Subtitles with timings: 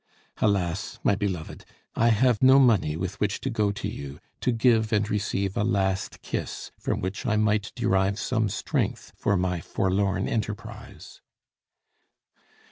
[0.37, 0.97] Alas!
[1.03, 1.63] my beloved,
[1.93, 5.63] I have no money with which to go to you, to give and receive a
[5.63, 11.21] last kiss from which I might derive some strength for my forlorn enterprise.